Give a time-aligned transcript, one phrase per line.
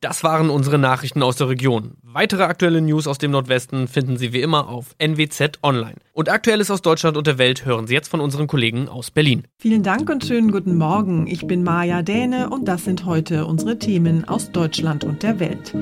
[0.00, 1.96] Das waren unsere Nachrichten aus der Region.
[2.04, 5.96] Weitere aktuelle News aus dem Nordwesten finden Sie wie immer auf NWZ Online.
[6.12, 9.48] Und Aktuelles aus Deutschland und der Welt hören Sie jetzt von unseren Kollegen aus Berlin.
[9.58, 11.26] Vielen Dank und schönen guten Morgen.
[11.26, 15.74] Ich bin Maja Däne und das sind heute unsere Themen aus Deutschland und der Welt.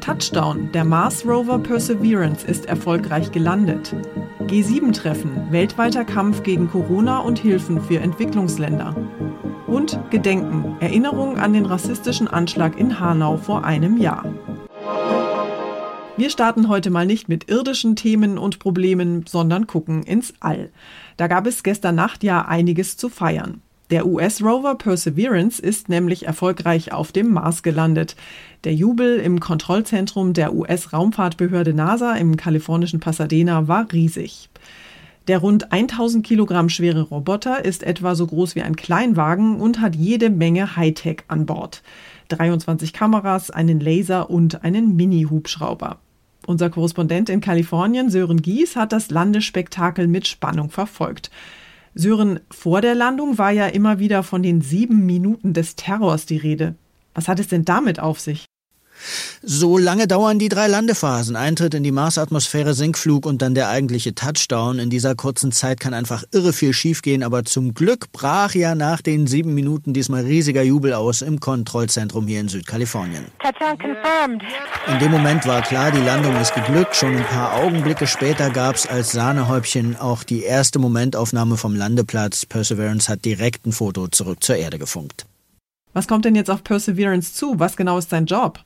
[0.00, 0.72] Touchdown.
[0.72, 3.94] Der Mars Rover Perseverance ist erfolgreich gelandet.
[4.46, 5.50] G7-Treffen.
[5.50, 8.96] Weltweiter Kampf gegen Corona und Hilfen für Entwicklungsländer.
[9.70, 10.76] Und Gedenken.
[10.80, 14.24] Erinnerung an den rassistischen Anschlag in Hanau vor einem Jahr.
[16.16, 20.70] Wir starten heute mal nicht mit irdischen Themen und Problemen, sondern gucken ins All.
[21.16, 23.62] Da gab es gestern Nacht ja einiges zu feiern.
[23.90, 28.16] Der US-Rover Perseverance ist nämlich erfolgreich auf dem Mars gelandet.
[28.64, 34.50] Der Jubel im Kontrollzentrum der US-Raumfahrtbehörde NASA im kalifornischen Pasadena war riesig.
[35.30, 39.94] Der rund 1000 Kilogramm schwere Roboter ist etwa so groß wie ein Kleinwagen und hat
[39.94, 41.84] jede Menge Hightech an Bord.
[42.30, 45.98] 23 Kameras, einen Laser und einen Mini-Hubschrauber.
[46.48, 51.30] Unser Korrespondent in Kalifornien, Sören Gies, hat das Landespektakel mit Spannung verfolgt.
[51.94, 56.38] Sören, vor der Landung war ja immer wieder von den sieben Minuten des Terrors die
[56.38, 56.74] Rede.
[57.14, 58.46] Was hat es denn damit auf sich?
[59.42, 61.36] So lange dauern die drei Landephasen.
[61.36, 64.78] Eintritt in die Marsatmosphäre, Sinkflug und dann der eigentliche Touchdown.
[64.78, 69.00] In dieser kurzen Zeit kann einfach irre viel schiefgehen, aber zum Glück brach ja nach
[69.00, 73.26] den sieben Minuten diesmal riesiger Jubel aus im Kontrollzentrum hier in Südkalifornien.
[73.42, 74.42] Touchdown confirmed.
[74.88, 76.96] In dem Moment war klar, die Landung ist geglückt.
[76.96, 82.46] Schon ein paar Augenblicke später gab es als Sahnehäubchen auch die erste Momentaufnahme vom Landeplatz.
[82.46, 85.26] Perseverance hat direkt ein Foto zurück zur Erde gefunkt.
[85.92, 87.58] Was kommt denn jetzt auf Perseverance zu?
[87.58, 88.60] Was genau ist sein Job?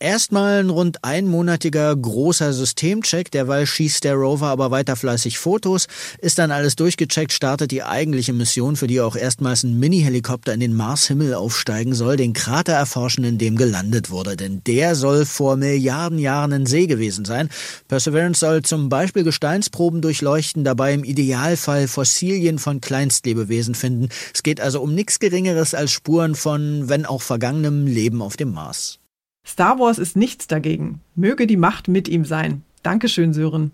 [0.00, 5.88] Erstmal ein rund einmonatiger großer Systemcheck, derweil schießt der Rover aber weiter fleißig Fotos.
[6.18, 10.60] Ist dann alles durchgecheckt, startet die eigentliche Mission, für die auch erstmals ein Mini-Helikopter in
[10.60, 14.36] den Marshimmel aufsteigen soll, den Krater erforschen, in dem gelandet wurde.
[14.36, 17.48] Denn der soll vor Milliarden Jahren ein See gewesen sein.
[17.88, 24.10] Perseverance soll zum Beispiel Gesteinsproben durchleuchten, dabei im Idealfall Fossilien von Kleinstlebewesen finden.
[24.32, 28.52] Es geht also um nichts Geringeres als Spuren von, wenn auch vergangenem Leben auf dem
[28.52, 29.00] Mars.
[29.48, 31.00] Star Wars ist nichts dagegen.
[31.14, 32.64] Möge die Macht mit ihm sein.
[32.82, 33.72] Dankeschön, Sören.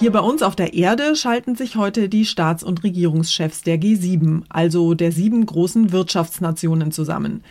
[0.00, 4.42] Hier bei uns auf der Erde schalten sich heute die Staats- und Regierungschefs der G7,
[4.48, 7.44] also der sieben großen Wirtschaftsnationen, zusammen.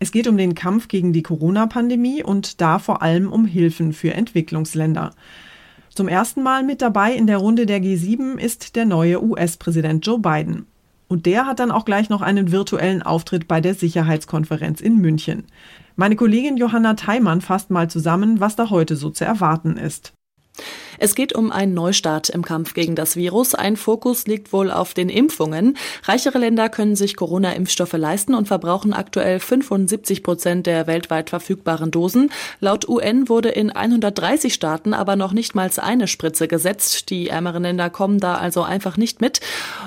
[0.00, 4.12] Es geht um den Kampf gegen die Corona-Pandemie und da vor allem um Hilfen für
[4.12, 5.12] Entwicklungsländer.
[5.94, 10.18] Zum ersten Mal mit dabei in der Runde der G7 ist der neue US-Präsident Joe
[10.18, 10.66] Biden.
[11.06, 15.44] Und der hat dann auch gleich noch einen virtuellen Auftritt bei der Sicherheitskonferenz in München.
[15.96, 20.12] Meine Kollegin Johanna Theimann fasst mal zusammen, was da heute so zu erwarten ist.
[20.98, 23.54] Es geht um einen Neustart im Kampf gegen das Virus.
[23.54, 25.76] Ein Fokus liegt wohl auf den Impfungen.
[26.04, 32.30] Reichere Länder können sich Corona-Impfstoffe leisten und verbrauchen aktuell 75 Prozent der weltweit verfügbaren Dosen.
[32.60, 37.10] Laut UN wurde in 130 Staaten aber noch nicht mal eine Spritze gesetzt.
[37.10, 39.40] Die ärmeren Länder kommen da also einfach nicht mit.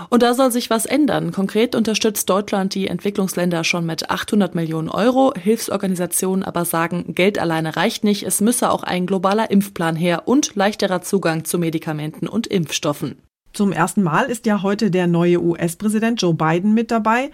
[0.10, 1.32] Und da soll sich was ändern.
[1.32, 5.34] Konkret unterstützt Deutschland die Entwicklungsländer schon mit 800 Millionen Euro.
[5.38, 8.24] Hilfsorganisationen aber sagen, Geld alleine reicht nicht.
[8.24, 13.18] Es müsse auch ein globaler Impfplan her und leichterer Zugang zu Medikamenten und Impfstoffen.
[13.54, 17.32] Zum ersten Mal ist ja heute der neue US-Präsident Joe Biden mit dabei.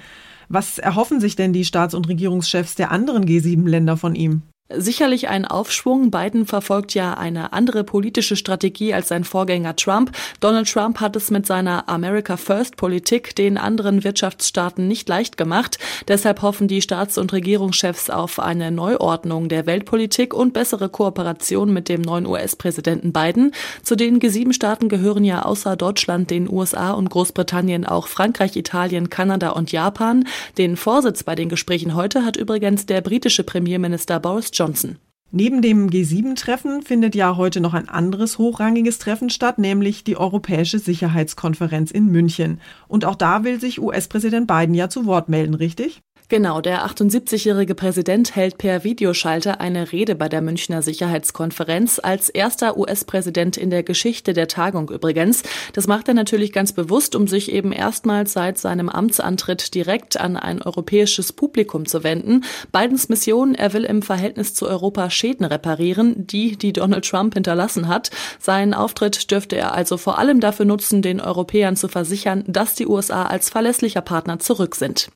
[0.49, 4.43] Was erhoffen sich denn die Staats- und Regierungschefs der anderen G7-Länder von ihm?
[4.69, 6.09] Sicherlich ein Aufschwung.
[6.09, 10.11] Biden verfolgt ja eine andere politische Strategie als sein Vorgänger Trump.
[10.39, 15.79] Donald Trump hat es mit seiner America First Politik den anderen Wirtschaftsstaaten nicht leicht gemacht.
[16.07, 21.89] Deshalb hoffen die Staats- und Regierungschefs auf eine Neuordnung der Weltpolitik und bessere Kooperation mit
[21.89, 23.51] dem neuen US-Präsidenten Biden.
[23.83, 29.49] Zu den G7-Staaten gehören ja außer Deutschland, den USA und Großbritannien auch Frankreich, Italien, Kanada
[29.49, 30.25] und Japan.
[30.57, 34.97] Den Vorsitz bei den Gesprächen heute hat übrigens der britische Premierminister Boris Johnson.
[35.35, 40.77] Neben dem G7-Treffen findet ja heute noch ein anderes hochrangiges Treffen statt, nämlich die Europäische
[40.77, 42.61] Sicherheitskonferenz in München.
[42.87, 46.03] Und auch da will sich US-Präsident Biden ja zu Wort melden, richtig?
[46.29, 52.77] Genau, der 78-jährige Präsident hält per Videoschalter eine Rede bei der Münchner Sicherheitskonferenz als erster
[52.77, 55.43] US-Präsident in der Geschichte der Tagung übrigens.
[55.73, 60.37] Das macht er natürlich ganz bewusst, um sich eben erstmals seit seinem Amtsantritt direkt an
[60.37, 62.45] ein europäisches Publikum zu wenden.
[62.71, 67.87] Bidens Mission, er will im Verhältnis zu Europa Schäden reparieren, die, die Donald Trump hinterlassen
[67.89, 68.11] hat.
[68.39, 72.87] Seinen Auftritt dürfte er also vor allem dafür nutzen, den Europäern zu versichern, dass die
[72.87, 75.09] USA als verlässlicher Partner zurück sind.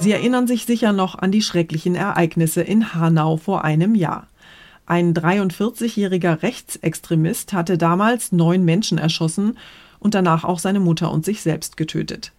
[0.00, 4.28] Sie erinnern sich sicher noch an die schrecklichen Ereignisse in Hanau vor einem Jahr.
[4.86, 9.58] Ein 43-jähriger Rechtsextremist hatte damals neun Menschen erschossen
[9.98, 12.32] und danach auch seine Mutter und sich selbst getötet.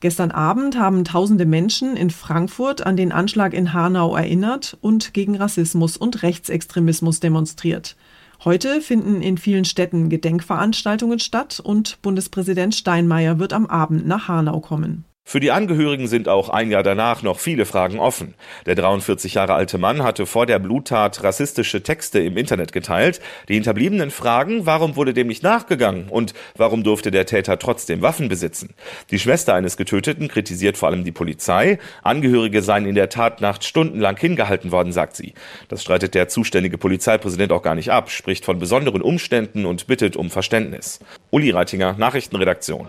[0.00, 5.36] Gestern Abend haben tausende Menschen in Frankfurt an den Anschlag in Hanau erinnert und gegen
[5.36, 7.96] Rassismus und Rechtsextremismus demonstriert.
[8.44, 14.60] Heute finden in vielen Städten Gedenkveranstaltungen statt und Bundespräsident Steinmeier wird am Abend nach Hanau
[14.60, 15.04] kommen.
[15.30, 18.34] Für die Angehörigen sind auch ein Jahr danach noch viele Fragen offen.
[18.66, 23.20] Der 43 Jahre alte Mann hatte vor der Bluttat rassistische Texte im Internet geteilt.
[23.48, 28.28] Die Hinterbliebenen fragen, warum wurde dem nicht nachgegangen und warum durfte der Täter trotzdem Waffen
[28.28, 28.70] besitzen.
[29.12, 31.78] Die Schwester eines Getöteten kritisiert vor allem die Polizei.
[32.02, 35.34] Angehörige seien in der Tatnacht stundenlang hingehalten worden, sagt sie.
[35.68, 40.16] Das streitet der zuständige Polizeipräsident auch gar nicht ab, spricht von besonderen Umständen und bittet
[40.16, 40.98] um Verständnis.
[41.30, 42.88] Uli Reitinger, Nachrichtenredaktion.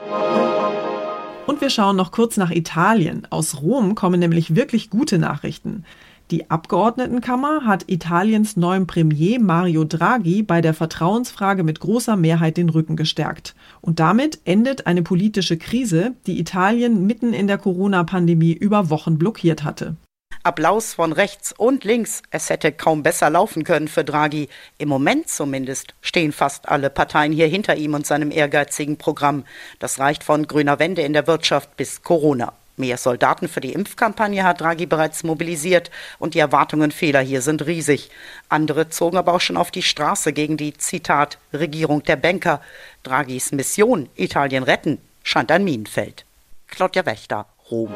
[1.52, 3.28] Und wir schauen noch kurz nach Italien.
[3.30, 5.84] Aus Rom kommen nämlich wirklich gute Nachrichten.
[6.32, 12.70] Die Abgeordnetenkammer hat Italiens neuem Premier Mario Draghi bei der Vertrauensfrage mit großer Mehrheit den
[12.70, 13.54] Rücken gestärkt.
[13.82, 19.66] Und damit endet eine politische Krise, die Italien mitten in der Corona-Pandemie über Wochen blockiert
[19.66, 19.98] hatte.
[20.44, 22.24] Applaus von rechts und links.
[22.32, 24.50] Es hätte kaum besser laufen können für Draghi.
[24.80, 29.46] Im Moment zumindest stehen fast alle Parteien hier hinter ihm und seinem ehrgeizigen Programm.
[29.78, 32.54] Das reicht von grüner Wende in der Wirtschaft bis Corona.
[32.78, 37.66] Mehr Soldaten für die Impfkampagne hat Draghi bereits mobilisiert und die Erwartungen vieler hier sind
[37.68, 38.10] riesig.
[38.50, 42.62] Andere zogen aber auch schon auf die Straße gegen die, Zitat, Regierung der Banker.
[43.04, 46.26] Draghis Mission, Italien retten, scheint ein Minenfeld.
[46.68, 47.94] Claudia Wächter, Rom.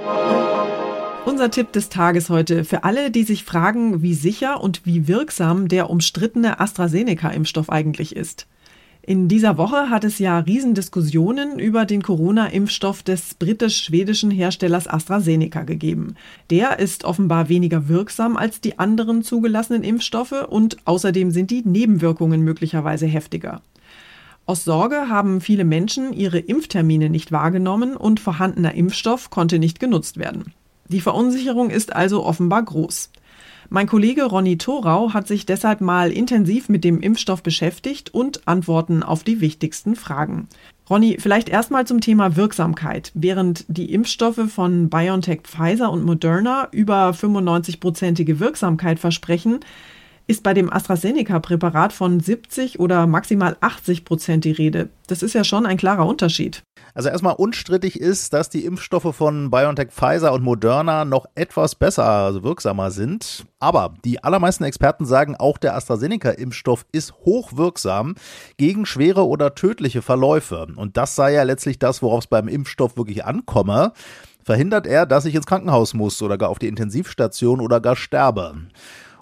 [1.26, 5.68] Unser Tipp des Tages heute für alle, die sich fragen, wie sicher und wie wirksam
[5.68, 8.46] der umstrittene AstraZeneca-Impfstoff eigentlich ist.
[9.02, 16.16] In dieser Woche hat es ja Riesendiskussionen über den Corona-Impfstoff des britisch-schwedischen Herstellers AstraZeneca gegeben.
[16.52, 22.42] Der ist offenbar weniger wirksam als die anderen zugelassenen Impfstoffe und außerdem sind die Nebenwirkungen
[22.42, 23.64] möglicherweise heftiger.
[24.46, 30.18] Aus Sorge haben viele Menschen ihre Impftermine nicht wahrgenommen und vorhandener Impfstoff konnte nicht genutzt
[30.18, 30.54] werden.
[30.88, 33.10] Die Verunsicherung ist also offenbar groß.
[33.70, 39.02] Mein Kollege Ronny Thorau hat sich deshalb mal intensiv mit dem Impfstoff beschäftigt und Antworten
[39.02, 40.48] auf die wichtigsten Fragen.
[40.88, 43.12] Ronny, vielleicht erstmal zum Thema Wirksamkeit.
[43.16, 49.62] Während die Impfstoffe von BioNTech, Pfizer und Moderna über 95-prozentige Wirksamkeit versprechen,
[50.28, 54.90] ist bei dem AstraZeneca-Präparat von 70 oder maximal 80 Prozent die Rede.
[55.08, 56.62] Das ist ja schon ein klarer Unterschied.
[56.96, 62.06] Also erstmal unstrittig ist, dass die Impfstoffe von BioNTech, Pfizer und Moderna noch etwas besser,
[62.06, 63.46] also wirksamer sind.
[63.60, 68.16] Aber die allermeisten Experten sagen, auch der AstraZeneca-Impfstoff ist hochwirksam
[68.56, 70.68] gegen schwere oder tödliche Verläufe.
[70.78, 73.92] Und das sei ja letztlich das, worauf es beim Impfstoff wirklich ankomme
[74.46, 78.56] verhindert er, dass ich ins Krankenhaus muss oder gar auf die Intensivstation oder gar sterbe.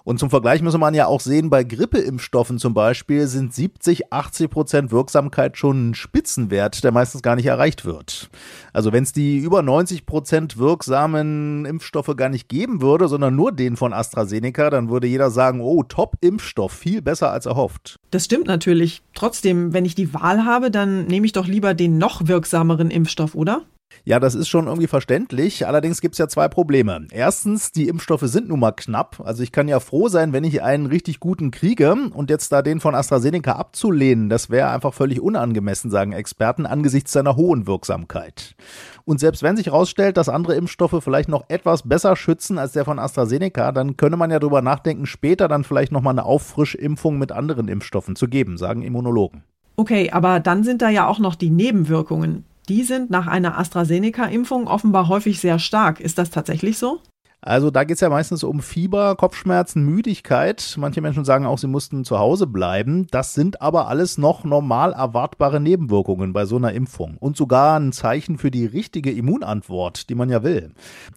[0.04, 4.50] Und zum Vergleich muss man ja auch sehen, bei Grippeimpfstoffen zum Beispiel sind 70, 80
[4.50, 8.28] Prozent Wirksamkeit schon ein Spitzenwert, der meistens gar nicht erreicht wird.
[8.74, 13.50] Also wenn es die über 90 Prozent wirksamen Impfstoffe gar nicht geben würde, sondern nur
[13.50, 17.98] den von AstraZeneca, dann würde jeder sagen, oh, Top-Impfstoff, viel besser als erhofft.
[18.10, 19.02] Das stimmt natürlich.
[19.14, 23.34] Trotzdem, wenn ich die Wahl habe, dann nehme ich doch lieber den noch wirksameren Impfstoff,
[23.34, 23.62] oder?
[24.04, 25.66] Ja, das ist schon irgendwie verständlich.
[25.66, 27.06] Allerdings gibt es ja zwei Probleme.
[27.10, 29.22] Erstens, die Impfstoffe sind nun mal knapp.
[29.24, 32.62] Also ich kann ja froh sein, wenn ich einen richtig guten kriege und jetzt da
[32.62, 38.56] den von AstraZeneca abzulehnen, das wäre einfach völlig unangemessen, sagen Experten, angesichts seiner hohen Wirksamkeit.
[39.04, 42.84] Und selbst wenn sich herausstellt, dass andere Impfstoffe vielleicht noch etwas besser schützen als der
[42.84, 47.32] von AstraZeneca, dann könne man ja darüber nachdenken, später dann vielleicht nochmal eine Auffrischimpfung mit
[47.32, 49.44] anderen Impfstoffen zu geben, sagen Immunologen.
[49.76, 52.44] Okay, aber dann sind da ja auch noch die Nebenwirkungen.
[52.68, 56.00] Die sind nach einer AstraZeneca-Impfung offenbar häufig sehr stark.
[56.00, 57.00] Ist das tatsächlich so?
[57.46, 60.76] Also da geht es ja meistens um Fieber, Kopfschmerzen, Müdigkeit.
[60.78, 63.06] Manche Menschen sagen auch, sie mussten zu Hause bleiben.
[63.10, 67.92] Das sind aber alles noch normal erwartbare Nebenwirkungen bei so einer Impfung und sogar ein
[67.92, 70.72] Zeichen für die richtige Immunantwort, die man ja will.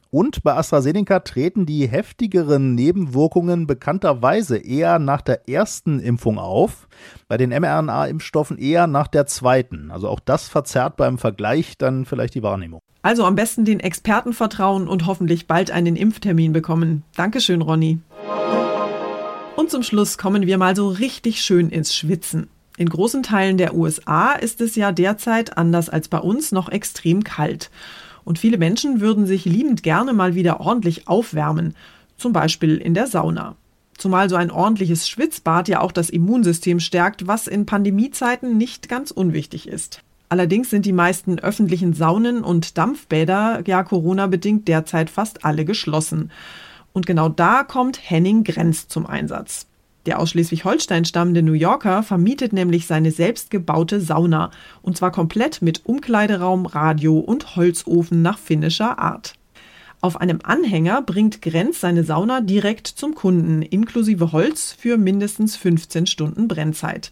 [0.10, 6.90] Und bei AstraZeneca treten die heftigeren Nebenwirkungen bekannterweise eher nach der ersten Impfung auf,
[7.30, 9.92] bei den mRNA-Impfstoffen eher nach der zweiten.
[9.92, 12.82] Also auch das verzerrt beim Vergleich dann vielleicht die Wahrnehmung.
[13.08, 17.04] Also am besten den Experten vertrauen und hoffentlich bald einen Impftermin bekommen.
[17.16, 18.00] Dankeschön, Ronny.
[19.56, 22.48] Und zum Schluss kommen wir mal so richtig schön ins Schwitzen.
[22.76, 27.24] In großen Teilen der USA ist es ja derzeit anders als bei uns noch extrem
[27.24, 27.70] kalt.
[28.24, 31.76] Und viele Menschen würden sich liebend gerne mal wieder ordentlich aufwärmen,
[32.18, 33.56] zum Beispiel in der Sauna.
[33.98, 39.12] Zumal so ein ordentliches Schwitzbad ja auch das Immunsystem stärkt, was in Pandemiezeiten nicht ganz
[39.12, 40.02] unwichtig ist.
[40.30, 46.32] Allerdings sind die meisten öffentlichen Saunen und Dampfbäder ja Corona-bedingt derzeit fast alle geschlossen.
[46.92, 49.68] Und genau da kommt Henning Grenz zum Einsatz.
[50.06, 55.86] Der aus Schleswig-Holstein stammende New Yorker vermietet nämlich seine selbstgebaute Sauna, und zwar komplett mit
[55.86, 59.34] Umkleideraum, Radio und Holzofen nach finnischer Art.
[60.00, 66.06] Auf einem Anhänger bringt Grenz seine Sauna direkt zum Kunden, inklusive Holz für mindestens 15
[66.06, 67.12] Stunden Brennzeit.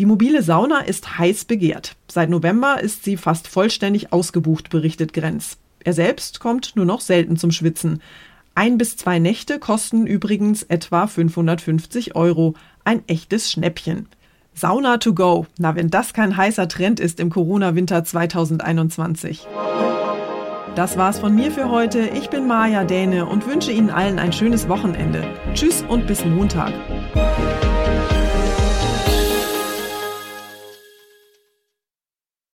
[0.00, 1.94] Die mobile Sauna ist heiß begehrt.
[2.10, 5.58] Seit November ist sie fast vollständig ausgebucht, berichtet Grenz.
[5.84, 8.00] Er selbst kommt nur noch selten zum Schwitzen.
[8.54, 12.54] Ein bis zwei Nächte kosten übrigens etwa 550 Euro.
[12.82, 14.08] Ein echtes Schnäppchen.
[14.54, 15.46] Sauna to go.
[15.58, 19.46] Na, wenn das kein heißer Trend ist im Corona-Winter 2021.
[20.76, 22.08] Das war's von mir für heute.
[22.08, 25.22] Ich bin Maja Däne und wünsche Ihnen allen ein schönes Wochenende.
[25.52, 26.72] Tschüss und bis Montag.